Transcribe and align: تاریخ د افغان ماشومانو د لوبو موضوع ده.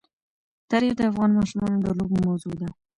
تاریخ 0.69 0.93
د 0.97 1.01
افغان 1.11 1.31
ماشومانو 1.39 1.77
د 1.81 1.87
لوبو 1.97 2.17
موضوع 2.27 2.53
ده. 2.61 2.67